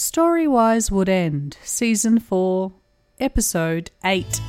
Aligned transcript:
Storywise 0.00 0.90
Woodend, 0.90 1.56
Season 1.62 2.18
4, 2.18 2.72
Episode 3.20 3.90
8. 4.02 4.40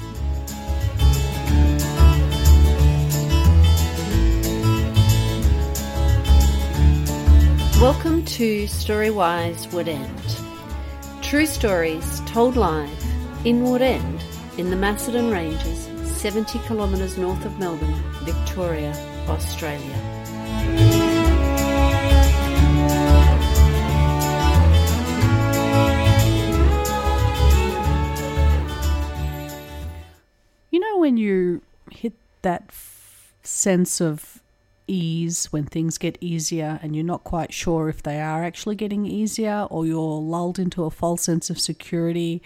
Welcome 7.81 8.23
to 8.27 8.63
Storywise 8.63 9.67
Woodend. 9.73 11.21
True 11.21 11.45
stories 11.45 12.21
told 12.21 12.55
live 12.55 12.87
in 13.43 13.63
Woodend 13.63 14.23
in 14.57 14.69
the 14.69 14.77
Macedon 14.77 15.31
Ranges, 15.31 15.89
70 16.17 16.59
kilometres 16.59 17.17
north 17.17 17.43
of 17.43 17.59
Melbourne, 17.59 18.01
Victoria, 18.23 18.93
Australia. 19.27 20.20
That 32.41 32.65
f- 32.69 33.33
sense 33.43 34.01
of 34.01 34.41
ease, 34.87 35.45
when 35.51 35.63
things 35.63 35.97
get 35.97 36.17
easier 36.19 36.79
and 36.81 36.95
you're 36.95 37.05
not 37.05 37.23
quite 37.23 37.53
sure 37.53 37.87
if 37.87 38.03
they 38.03 38.19
are 38.19 38.43
actually 38.43 38.75
getting 38.75 39.05
easier, 39.05 39.67
or 39.69 39.85
you're 39.85 40.19
lulled 40.19 40.59
into 40.59 40.83
a 40.83 40.91
false 40.91 41.23
sense 41.23 41.49
of 41.49 41.59
security 41.59 42.41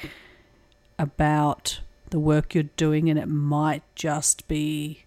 about 0.99 1.79
the 2.11 2.19
work 2.19 2.53
you're 2.53 2.63
doing 2.77 3.09
and 3.09 3.19
it 3.19 3.27
might 3.27 3.83
just 3.95 4.47
be 4.47 5.03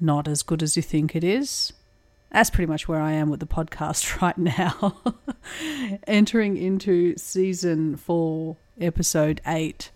not 0.00 0.26
as 0.26 0.42
good 0.42 0.62
as 0.62 0.76
you 0.76 0.82
think 0.82 1.14
it 1.14 1.24
is. 1.24 1.72
That's 2.30 2.48
pretty 2.48 2.70
much 2.70 2.88
where 2.88 3.00
I 3.00 3.12
am 3.12 3.28
with 3.28 3.40
the 3.40 3.46
podcast 3.46 4.20
right 4.22 4.38
now. 4.38 4.96
Entering 6.06 6.56
into 6.56 7.16
season 7.16 7.96
four, 7.96 8.56
episode 8.80 9.40
eight. 9.46 9.90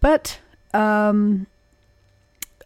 But 0.00 0.38
um, 0.72 1.46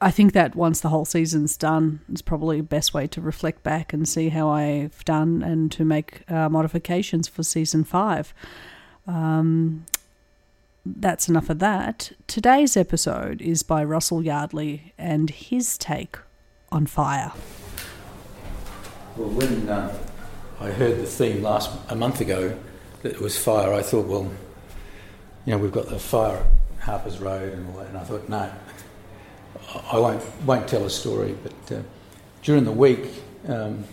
I 0.03 0.11
think 0.11 0.33
that 0.33 0.57
once 0.57 0.81
the 0.81 0.89
whole 0.89 1.05
season's 1.05 1.59
done, 1.59 2.01
it's 2.11 2.23
probably 2.23 2.59
the 2.59 2.63
best 2.63 2.95
way 2.95 3.07
to 3.09 3.21
reflect 3.21 3.63
back 3.63 3.93
and 3.93 4.09
see 4.09 4.31
how 4.31 4.49
I've 4.49 5.05
done 5.05 5.43
and 5.43 5.71
to 5.73 5.85
make 5.85 6.23
uh, 6.31 6.49
modifications 6.49 7.29
for 7.29 7.43
season 7.43 7.85
five. 7.85 8.33
Um, 9.07 9.85
that's 10.87 11.29
enough 11.29 11.51
of 11.51 11.59
that. 11.59 12.13
Today's 12.27 12.79
episode 12.79 13.43
is 13.43 13.63
by 13.63 13.85
Russell 13.85 14.25
Yardley 14.25 14.95
and 14.97 15.29
his 15.29 15.77
take 15.77 16.17
on 16.73 16.87
fire. 16.87 17.33
Well, 19.17 19.29
when 19.29 19.69
uh, 19.69 19.95
I 20.59 20.71
heard 20.71 20.99
the 20.99 21.07
theme 21.07 21.43
last 21.43 21.71
a 21.91 21.97
month 21.97 22.23
ago 22.23 22.59
that 23.03 23.13
it 23.13 23.21
was 23.21 23.37
fire, 23.37 23.75
I 23.75 23.83
thought, 23.83 24.07
well, 24.07 24.33
you 25.45 25.53
know, 25.53 25.59
we've 25.59 25.73
got 25.73 25.89
the 25.89 25.99
fire 25.99 26.47
at 26.79 26.85
Harper's 26.85 27.19
Road 27.19 27.53
and 27.53 27.69
all 27.69 27.83
that, 27.83 27.89
and 27.89 27.99
I 27.99 28.05
thought, 28.05 28.29
no, 28.31 28.51
I 29.93 29.99
won't 29.99 30.23
won't 30.45 30.69
tell 30.69 30.85
a 30.85 30.91
story. 30.91 31.37
But 31.43 31.77
uh, 31.77 31.83
during 32.43 32.65
the 32.65 32.73
week, 32.73 33.07
um, 33.49 33.85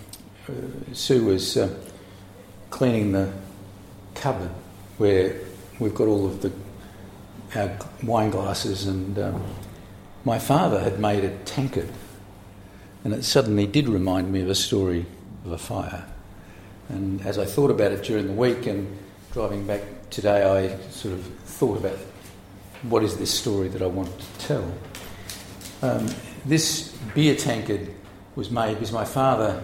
uh, 0.47 0.53
Sue 0.93 1.25
was 1.25 1.57
uh, 1.57 1.73
cleaning 2.69 3.11
the 3.11 3.31
cupboard 4.15 4.51
where 4.97 5.35
we've 5.79 5.95
got 5.95 6.07
all 6.07 6.25
of 6.25 6.41
the 6.41 6.51
our 7.55 7.77
wine 8.03 8.29
glasses, 8.29 8.87
and 8.87 9.17
um, 9.19 9.43
my 10.25 10.39
father 10.39 10.79
had 10.79 10.99
made 10.99 11.23
a 11.23 11.35
tankard, 11.45 11.91
and 13.03 13.13
it 13.13 13.23
suddenly 13.23 13.65
did 13.65 13.87
remind 13.87 14.31
me 14.31 14.41
of 14.41 14.49
a 14.49 14.55
story 14.55 15.05
of 15.45 15.51
a 15.51 15.57
fire. 15.57 16.05
And 16.89 17.21
as 17.25 17.37
I 17.37 17.45
thought 17.45 17.71
about 17.71 17.91
it 17.91 18.03
during 18.03 18.27
the 18.27 18.33
week 18.33 18.65
and 18.65 18.97
driving 19.33 19.65
back 19.65 19.81
today, 20.09 20.43
I 20.43 20.89
sort 20.89 21.13
of 21.13 21.25
thought 21.25 21.77
about 21.77 21.97
what 22.83 23.03
is 23.03 23.17
this 23.17 23.33
story 23.33 23.67
that 23.69 23.81
I 23.81 23.87
want 23.87 24.17
to 24.17 24.39
tell. 24.39 24.71
Um, 25.81 26.07
this 26.45 26.89
beer 27.13 27.35
tankard 27.35 27.93
was 28.35 28.49
made 28.49 28.75
because 28.75 28.91
my 28.91 29.05
father 29.05 29.63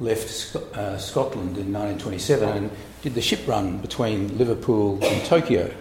left 0.00 0.28
Sc- 0.28 0.56
uh, 0.74 0.98
Scotland 0.98 1.56
in 1.56 1.72
1927 1.72 2.48
and 2.48 2.70
did 3.02 3.14
the 3.14 3.22
ship 3.22 3.40
run 3.46 3.78
between 3.78 4.36
Liverpool 4.38 4.98
and 5.02 5.24
Tokyo. 5.24 5.72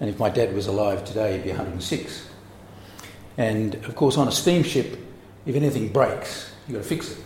And 0.00 0.10
if 0.10 0.18
my 0.18 0.28
dad 0.28 0.54
was 0.54 0.66
alive 0.66 1.04
today, 1.04 1.32
he'd 1.32 1.44
be 1.44 1.50
106. 1.50 2.28
And 3.38 3.74
of 3.76 3.96
course, 3.96 4.16
on 4.16 4.28
a 4.28 4.32
steamship, 4.32 4.98
if 5.46 5.54
anything 5.54 5.88
breaks, 5.88 6.52
you've 6.66 6.76
got 6.76 6.82
to 6.82 6.88
fix 6.88 7.10
it. 7.10 7.18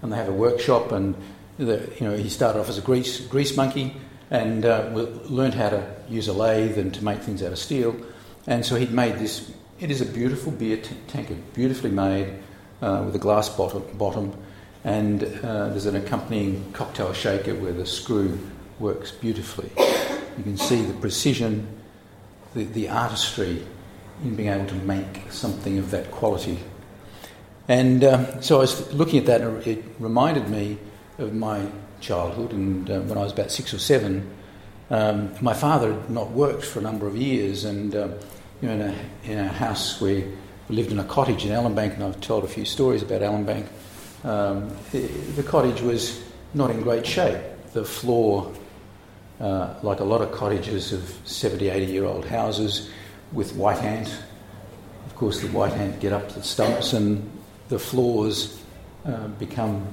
And 0.00 0.12
they 0.12 0.16
have 0.16 0.28
a 0.28 0.32
workshop, 0.32 0.90
and 0.92 1.14
the, 1.58 1.90
you 2.00 2.06
know 2.06 2.16
he 2.16 2.28
started 2.28 2.58
off 2.58 2.68
as 2.68 2.78
a 2.78 2.82
grease, 2.82 3.20
grease 3.26 3.56
monkey 3.56 3.94
and 4.32 4.64
uh, 4.64 4.88
learned 5.28 5.52
how 5.52 5.68
to 5.68 5.94
use 6.08 6.26
a 6.26 6.32
lathe 6.32 6.78
and 6.78 6.94
to 6.94 7.04
make 7.04 7.20
things 7.20 7.42
out 7.42 7.52
of 7.52 7.58
steel. 7.58 7.94
And 8.46 8.64
so 8.64 8.76
he'd 8.76 8.90
made 8.90 9.18
this. 9.18 9.52
It 9.82 9.90
is 9.90 10.00
a 10.00 10.06
beautiful 10.06 10.52
beer 10.52 10.76
t- 10.76 10.94
tankard, 11.08 11.54
beautifully 11.54 11.90
made 11.90 12.32
uh, 12.80 13.02
with 13.04 13.16
a 13.16 13.18
glass 13.18 13.48
bottom, 13.48 13.82
bottom 13.94 14.32
and 14.84 15.24
uh, 15.24 15.70
there's 15.70 15.86
an 15.86 15.96
accompanying 15.96 16.70
cocktail 16.72 17.12
shaker 17.12 17.56
where 17.56 17.72
the 17.72 17.84
screw 17.84 18.38
works 18.78 19.10
beautifully. 19.10 19.72
You 20.38 20.44
can 20.44 20.56
see 20.56 20.82
the 20.82 20.94
precision, 20.94 21.66
the, 22.54 22.62
the 22.62 22.90
artistry 22.90 23.66
in 24.22 24.36
being 24.36 24.50
able 24.50 24.66
to 24.66 24.74
make 24.76 25.32
something 25.32 25.78
of 25.78 25.90
that 25.90 26.12
quality. 26.12 26.60
And 27.66 28.04
um, 28.04 28.40
so 28.40 28.58
I 28.58 28.60
was 28.60 28.94
looking 28.94 29.18
at 29.18 29.26
that, 29.26 29.40
and 29.40 29.66
it 29.66 29.84
reminded 29.98 30.48
me 30.48 30.78
of 31.18 31.34
my 31.34 31.66
childhood. 32.00 32.52
And 32.52 32.88
uh, 32.88 33.00
when 33.00 33.18
I 33.18 33.24
was 33.24 33.32
about 33.32 33.50
six 33.50 33.74
or 33.74 33.80
seven, 33.80 34.30
um, 34.90 35.34
my 35.40 35.54
father 35.54 35.92
had 35.94 36.08
not 36.08 36.30
worked 36.30 36.64
for 36.64 36.78
a 36.78 36.82
number 36.82 37.08
of 37.08 37.16
years, 37.16 37.64
and 37.64 37.96
um, 37.96 38.14
you 38.62 38.68
know, 38.68 38.74
in 38.74 38.80
a, 38.80 38.94
in 39.24 39.38
a 39.38 39.48
house 39.48 40.00
where 40.00 40.24
we 40.68 40.76
lived 40.76 40.92
in 40.92 41.00
a 41.00 41.04
cottage 41.04 41.44
in 41.44 41.50
Allenbank, 41.50 41.94
and 41.94 42.04
I've 42.04 42.20
told 42.20 42.44
a 42.44 42.48
few 42.48 42.64
stories 42.64 43.02
about 43.02 43.20
Allenbank. 43.20 43.66
Um, 44.24 44.70
the, 44.92 45.00
the 45.00 45.42
cottage 45.42 45.80
was 45.80 46.22
not 46.54 46.70
in 46.70 46.80
great 46.80 47.04
shape. 47.04 47.42
The 47.72 47.84
floor, 47.84 48.52
uh, 49.40 49.74
like 49.82 49.98
a 49.98 50.04
lot 50.04 50.20
of 50.20 50.30
cottages 50.30 50.92
of 50.92 51.02
70, 51.24 51.70
80 51.70 51.86
year 51.86 52.04
old 52.04 52.24
houses, 52.24 52.88
with 53.32 53.56
white 53.56 53.82
ant. 53.82 54.08
Of 55.06 55.16
course, 55.16 55.40
the 55.40 55.48
white 55.48 55.72
ant 55.72 55.98
get 55.98 56.12
up 56.12 56.28
the 56.28 56.42
stumps, 56.42 56.92
and 56.92 57.28
the 57.68 57.80
floors 57.80 58.62
uh, 59.04 59.26
become 59.26 59.84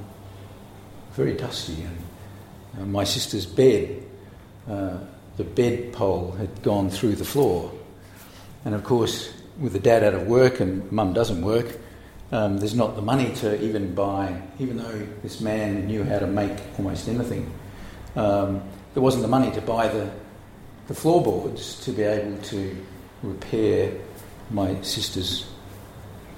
very 1.13 1.34
dusty. 1.34 1.81
And 1.81 1.97
uh, 2.80 2.86
my 2.86 3.03
sister's 3.03 3.47
bed, 3.47 4.03
uh, 4.69 5.00
the 5.38 5.44
bed 5.44 5.91
pole 5.91 6.34
had 6.34 6.62
gone 6.62 6.91
through 6.91 7.16
the 7.16 7.25
floor. 7.25 7.72
And 8.66 8.75
of 8.75 8.84
course, 8.84 9.34
with 9.59 9.74
the 9.74 9.80
dad 9.80 10.03
out 10.03 10.14
of 10.14 10.28
work 10.28 10.59
and 10.59 10.90
mum 10.92 11.14
doesn't 11.14 11.42
work, 11.42 11.78
um, 12.31 12.59
there's 12.59 12.75
not 12.75 12.96
the 12.96 13.02
money 13.02 13.34
to 13.36 13.62
even 13.64 13.96
buy, 13.96 14.42
even 14.59 14.78
though 14.78 15.08
this 15.24 15.42
man 15.42 15.88
knew 15.88 16.03
how 16.03 16.20
to 16.20 16.28
make 16.28 16.52
almost 16.78 17.08
anything, 17.08 17.52
um, 18.16 18.62
there 18.94 19.02
wasn't 19.02 19.24
the 19.24 19.30
money 19.30 19.52
to 19.52 19.62
buy 19.62 19.88
the, 19.88 20.09
the 20.88 20.94
floorboards 20.94 21.84
to 21.86 21.92
be 21.92 22.03
able 22.03 22.38
to 22.44 22.86
repair 23.24 23.92
my 24.52 24.80
sister's 24.81 25.50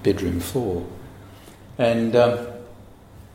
bedroom 0.03 0.39
floor. 0.39 0.85
And 1.77 2.15
um, 2.15 2.47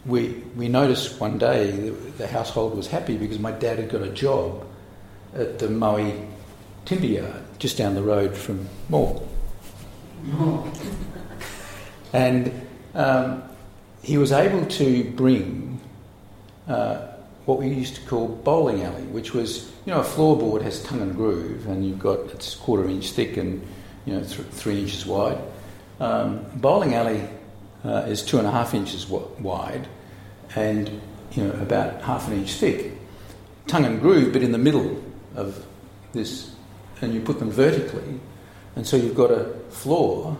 we, 0.04 0.42
we 0.54 0.69
noticed 0.69 1.20
one 1.20 1.38
day 1.38 1.70
that 1.70 2.19
the 2.19 2.26
household 2.26 2.76
was 2.76 2.86
happy 2.86 3.16
because 3.16 3.38
my 3.38 3.52
dad 3.52 3.78
had 3.78 3.91
got 3.91 4.02
a 4.02 4.10
job 4.10 4.66
at 5.34 5.58
the 5.58 5.69
Moe 5.69 6.28
timber 6.86 7.06
yard 7.06 7.42
just 7.58 7.76
down 7.76 7.94
the 7.94 8.02
road 8.02 8.34
from 8.34 8.66
Moore. 8.88 9.22
and 12.12 12.66
um, 12.94 13.42
he 14.02 14.16
was 14.19 14.32
able 14.32 14.64
to 14.66 15.04
bring 15.12 15.80
uh, 16.69 17.08
what 17.44 17.58
we 17.58 17.69
used 17.69 17.96
to 17.96 18.00
call 18.02 18.28
bowling 18.28 18.82
alley, 18.82 19.02
which 19.04 19.32
was, 19.32 19.70
you 19.84 19.92
know, 19.92 20.00
a 20.00 20.04
floorboard 20.04 20.62
has 20.62 20.82
tongue 20.82 21.00
and 21.00 21.14
groove, 21.14 21.66
and 21.66 21.87
you've 21.87 21.99
got 21.99 22.19
it's 22.32 22.55
quarter 22.55 22.88
inch 22.88 23.11
thick 23.12 23.37
and 23.37 23.64
you 24.05 24.14
know 24.14 24.20
th- 24.20 24.46
three 24.49 24.81
inches 24.81 25.06
wide. 25.06 25.38
Um, 26.00 26.44
bowling 26.56 26.94
alley 26.94 27.28
uh, 27.84 28.05
is 28.08 28.22
two 28.22 28.38
and 28.38 28.46
a 28.46 28.50
half 28.50 28.75
inches 28.75 29.05
w- 29.05 29.28
wide, 29.40 29.87
and 30.56 30.88
you 31.32 31.44
know 31.44 31.52
about 31.61 32.02
half 32.02 32.26
an 32.28 32.34
inch 32.34 32.52
thick. 32.55 32.93
Tongue 33.66 33.84
and 33.84 34.00
groove, 34.00 34.32
but 34.32 34.43
in 34.43 34.52
the 34.52 34.58
middle 34.58 35.02
of 35.34 35.64
this, 36.12 36.55
and 37.00 37.12
you 37.12 37.20
put 37.20 37.38
them 37.38 37.50
vertically, 37.50 38.20
and 38.75 38.87
so 38.87 38.96
you've 38.96 39.14
got 39.14 39.31
a 39.31 39.44
floor 39.70 40.37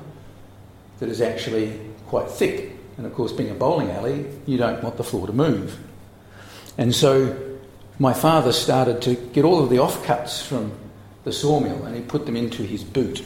that 0.99 1.09
is 1.09 1.21
actually 1.21 1.79
quite 2.07 2.31
thick. 2.31 2.73
And 2.97 3.07
of 3.07 3.15
course, 3.15 3.33
being 3.33 3.51
a 3.51 3.55
bowling 3.55 3.91
alley, 3.91 4.27
you 4.47 4.57
don't 4.57 4.83
want 4.83 4.97
the 4.97 5.05
floor 5.05 5.27
to 5.27 5.33
move. 5.33 5.79
And 6.79 6.95
so 6.95 7.37
my 7.99 8.13
father 8.13 8.53
started 8.53 9.03
to 9.03 9.15
get 9.15 9.45
all 9.45 9.63
of 9.63 9.71
the 9.71 9.77
offcuts 9.77 10.43
from 10.43 10.73
the 11.25 11.33
sawmill 11.33 11.85
and 11.85 11.97
he 11.97 12.03
put 12.03 12.27
them 12.27 12.37
into 12.37 12.63
his 12.63 12.85
boot 12.85 13.25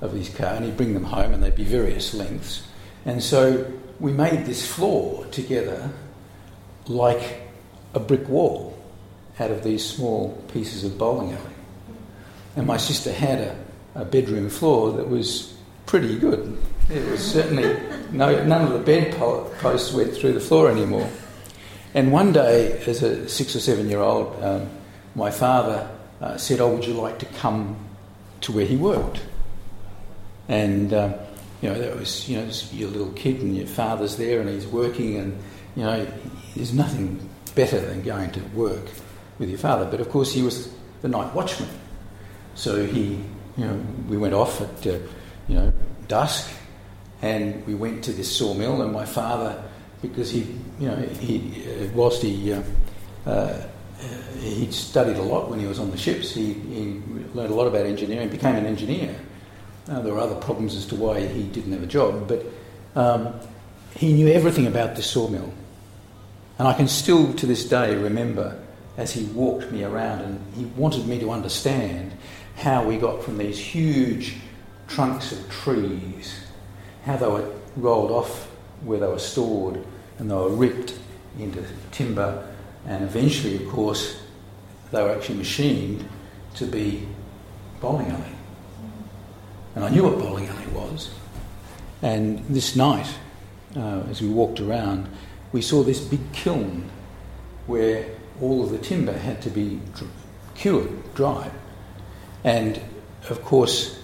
of 0.00 0.12
his 0.12 0.28
car 0.28 0.54
and 0.54 0.64
he'd 0.64 0.76
bring 0.76 0.94
them 0.94 1.04
home 1.04 1.32
and 1.32 1.42
they'd 1.42 1.54
be 1.54 1.64
various 1.64 2.14
lengths. 2.14 2.66
And 3.04 3.22
so 3.22 3.70
we 4.00 4.12
made 4.12 4.46
this 4.46 4.66
floor 4.66 5.24
together 5.26 5.90
like 6.86 7.42
a 7.94 8.00
brick 8.00 8.28
wall. 8.28 8.72
out 9.38 9.50
of 9.50 9.62
these 9.62 9.84
small 9.84 10.32
pieces 10.52 10.82
of 10.82 10.96
bowling 10.96 11.30
alley. 11.32 11.55
And 12.56 12.66
my 12.66 12.78
sister 12.78 13.12
had 13.12 13.38
a, 13.40 13.56
a 13.94 14.04
bedroom 14.04 14.48
floor 14.48 14.92
that 14.92 15.08
was 15.08 15.54
pretty 15.84 16.18
good. 16.18 16.58
It 16.90 17.08
was 17.10 17.20
certainly 17.20 17.76
no, 18.10 18.44
none 18.44 18.62
of 18.62 18.72
the 18.72 18.78
bed 18.78 19.16
posts 19.16 19.92
went 19.92 20.14
through 20.14 20.32
the 20.32 20.40
floor 20.40 20.70
anymore. 20.70 21.08
And 21.94 22.12
one 22.12 22.32
day, 22.32 22.78
as 22.86 23.02
a 23.02 23.28
six 23.28 23.56
or 23.56 23.60
seven 23.60 23.88
year 23.88 24.00
old, 24.00 24.42
um, 24.42 24.68
my 25.14 25.30
father 25.30 25.88
uh, 26.20 26.36
said, 26.36 26.60
"Oh, 26.60 26.74
would 26.74 26.84
you 26.84 26.94
like 26.94 27.18
to 27.20 27.26
come 27.26 27.76
to 28.42 28.52
where 28.52 28.66
he 28.66 28.76
worked?" 28.76 29.22
And 30.48 30.92
um, 30.92 31.14
you 31.62 31.70
know, 31.70 31.78
that 31.78 31.98
was 31.98 32.28
you 32.28 32.36
know 32.36 32.50
your 32.72 32.90
little 32.90 33.12
kid 33.12 33.40
and 33.40 33.56
your 33.56 33.66
father's 33.66 34.16
there 34.16 34.40
and 34.40 34.48
he's 34.48 34.66
working, 34.66 35.16
and 35.16 35.38
you 35.74 35.84
know, 35.84 36.06
there's 36.54 36.72
nothing 36.72 37.28
better 37.54 37.80
than 37.80 38.02
going 38.02 38.30
to 38.32 38.40
work 38.54 38.84
with 39.38 39.48
your 39.48 39.58
father. 39.58 39.86
But 39.86 40.00
of 40.00 40.10
course, 40.10 40.32
he 40.32 40.42
was 40.42 40.72
the 41.02 41.08
night 41.08 41.34
watchman, 41.34 41.68
so 42.56 42.84
he, 42.84 43.22
you 43.56 43.64
know, 43.64 43.80
we 44.08 44.16
went 44.16 44.34
off 44.34 44.60
at 44.60 44.86
uh, 44.86 44.98
you 45.46 45.54
know 45.54 45.72
dusk, 46.08 46.50
and 47.22 47.64
we 47.66 47.74
went 47.74 48.02
to 48.04 48.12
this 48.12 48.34
sawmill, 48.34 48.82
and 48.82 48.92
my 48.92 49.04
father, 49.04 49.62
because 50.02 50.30
he, 50.30 50.40
you 50.80 50.88
know, 50.88 50.96
he 50.96 51.88
whilst 51.94 52.22
he 52.22 52.52
uh, 52.52 52.62
uh, 53.26 53.62
he'd 54.40 54.72
studied 54.72 55.16
a 55.16 55.22
lot 55.22 55.48
when 55.50 55.60
he 55.60 55.66
was 55.66 55.78
on 55.78 55.90
the 55.90 55.96
ships. 55.96 56.34
He, 56.34 56.54
he 56.54 57.00
learned 57.34 57.50
a 57.50 57.54
lot 57.54 57.66
about 57.66 57.86
engineering, 57.86 58.28
became 58.28 58.56
an 58.56 58.66
engineer. 58.66 59.14
Now, 59.88 60.00
there 60.00 60.12
were 60.12 60.20
other 60.20 60.34
problems 60.34 60.74
as 60.74 60.86
to 60.86 60.96
why 60.96 61.26
he 61.26 61.44
didn't 61.44 61.72
have 61.72 61.82
a 61.82 61.86
job, 61.86 62.28
but 62.28 62.44
um, 62.94 63.34
he 63.94 64.12
knew 64.12 64.28
everything 64.28 64.66
about 64.66 64.96
the 64.96 65.02
sawmill. 65.02 65.52
And 66.58 66.66
I 66.66 66.72
can 66.72 66.88
still, 66.88 67.32
to 67.34 67.46
this 67.46 67.68
day, 67.68 67.94
remember 67.94 68.60
as 68.96 69.12
he 69.12 69.24
walked 69.26 69.70
me 69.70 69.84
around 69.84 70.20
and 70.22 70.54
he 70.54 70.64
wanted 70.64 71.06
me 71.06 71.20
to 71.20 71.30
understand 71.30 72.12
how 72.56 72.84
we 72.84 72.96
got 72.96 73.22
from 73.22 73.38
these 73.38 73.58
huge 73.58 74.36
trunks 74.88 75.32
of 75.32 75.50
trees, 75.50 76.40
how 77.04 77.16
they 77.16 77.26
were 77.26 77.52
rolled 77.76 78.10
off 78.10 78.50
where 78.82 78.98
they 78.98 79.06
were 79.06 79.18
stored 79.18 79.84
and 80.18 80.30
they 80.30 80.34
were 80.34 80.48
ripped 80.48 80.94
into 81.38 81.62
timber, 81.90 82.46
and 82.86 83.04
eventually, 83.04 83.56
of 83.56 83.68
course, 83.70 84.22
they 84.90 85.02
were 85.02 85.10
actually 85.10 85.36
machined 85.36 86.08
to 86.54 86.66
be 86.66 87.06
bowling 87.80 88.10
alley. 88.10 88.32
And 89.74 89.84
I 89.84 89.90
knew 89.90 90.04
what 90.04 90.18
bowling 90.18 90.46
alley 90.46 90.66
was. 90.68 91.10
And 92.00 92.44
this 92.46 92.76
night, 92.76 93.12
uh, 93.76 94.04
as 94.08 94.22
we 94.22 94.28
walked 94.28 94.60
around, 94.60 95.08
we 95.52 95.60
saw 95.60 95.82
this 95.82 96.00
big 96.00 96.32
kiln 96.32 96.88
where 97.66 98.06
all 98.40 98.62
of 98.62 98.70
the 98.70 98.78
timber 98.78 99.12
had 99.12 99.42
to 99.42 99.50
be 99.50 99.80
dr- 99.94 100.10
cured, 100.54 101.14
dried. 101.14 101.50
And 102.46 102.80
of 103.28 103.42
course, 103.42 103.98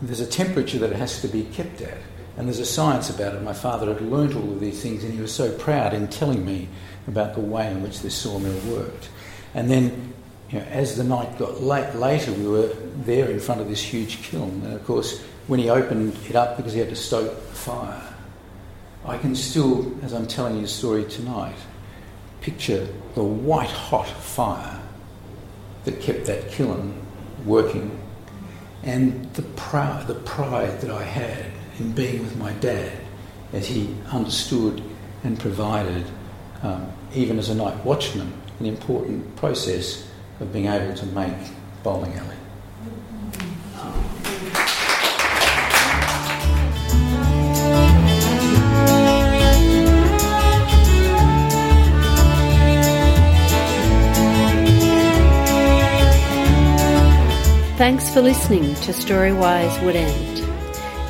there's 0.00 0.20
a 0.20 0.26
temperature 0.26 0.78
that 0.78 0.90
it 0.90 0.96
has 0.96 1.20
to 1.20 1.28
be 1.28 1.44
kept 1.44 1.82
at. 1.82 1.98
And 2.38 2.48
there's 2.48 2.58
a 2.58 2.66
science 2.66 3.10
about 3.10 3.34
it. 3.34 3.42
My 3.42 3.52
father 3.52 3.92
had 3.92 4.02
learnt 4.02 4.34
all 4.34 4.50
of 4.50 4.60
these 4.60 4.82
things, 4.82 5.04
and 5.04 5.12
he 5.12 5.20
was 5.20 5.32
so 5.32 5.52
proud 5.52 5.92
in 5.92 6.08
telling 6.08 6.44
me 6.44 6.68
about 7.06 7.34
the 7.34 7.40
way 7.40 7.70
in 7.70 7.82
which 7.82 8.00
this 8.00 8.14
sawmill 8.14 8.58
worked. 8.74 9.10
And 9.54 9.70
then 9.70 10.14
you 10.50 10.58
know, 10.58 10.64
as 10.66 10.96
the 10.96 11.04
night 11.04 11.38
got 11.38 11.62
late, 11.62 11.94
later, 11.94 12.32
we 12.32 12.48
were 12.48 12.68
there 13.04 13.30
in 13.30 13.40
front 13.40 13.60
of 13.60 13.68
this 13.68 13.82
huge 13.82 14.22
kiln. 14.22 14.62
And 14.64 14.72
of 14.72 14.84
course, 14.86 15.22
when 15.46 15.60
he 15.60 15.68
opened 15.68 16.16
it 16.28 16.34
up 16.34 16.56
because 16.56 16.72
he 16.72 16.78
had 16.78 16.88
to 16.88 16.96
stoke 16.96 17.34
the 17.34 17.54
fire, 17.54 18.14
I 19.04 19.18
can 19.18 19.34
still, 19.34 19.94
as 20.02 20.14
I'm 20.14 20.26
telling 20.26 20.56
you 20.56 20.62
the 20.62 20.68
story 20.68 21.04
tonight, 21.04 21.56
picture 22.40 22.88
the 23.14 23.22
white 23.22 23.70
hot 23.70 24.08
fire 24.08 24.80
that 25.84 26.00
kept 26.00 26.26
that 26.26 26.50
kiln 26.50 27.05
working 27.46 27.98
and 28.82 29.24
the, 29.34 29.42
pride, 29.42 30.06
the 30.06 30.14
pride 30.14 30.80
that 30.80 30.90
I 30.90 31.02
had 31.02 31.46
in 31.78 31.92
being 31.92 32.22
with 32.22 32.36
my 32.36 32.52
dad 32.54 32.92
as 33.52 33.66
he 33.66 33.94
understood 34.12 34.82
and 35.24 35.38
provided, 35.38 36.06
um, 36.62 36.90
even 37.14 37.38
as 37.38 37.48
a 37.48 37.54
night 37.54 37.84
watchman, 37.84 38.32
an 38.60 38.66
important 38.66 39.34
process 39.36 40.08
of 40.40 40.52
being 40.52 40.66
able 40.66 40.94
to 40.94 41.06
make 41.06 41.34
bowling 41.82 42.14
alley. 42.14 42.36
Thanks 57.86 58.12
for 58.12 58.20
listening 58.20 58.74
to 58.82 58.90
Storywise 58.90 59.78
Woodend. 59.78 60.42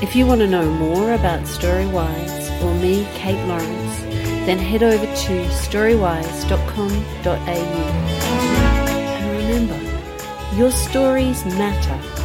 If 0.02 0.14
you 0.14 0.26
want 0.26 0.42
to 0.42 0.46
know 0.46 0.70
more 0.70 1.14
about 1.14 1.44
Storywise 1.44 2.62
or 2.62 2.74
me, 2.74 3.08
Kate 3.14 3.42
Lawrence, 3.46 4.00
then 4.44 4.58
head 4.58 4.82
over 4.82 5.06
to 5.06 5.46
storywise.com.au 5.46 6.60
And 9.16 9.38
remember, 9.38 9.80
your 10.54 10.70
stories 10.70 11.46
matter 11.46 12.15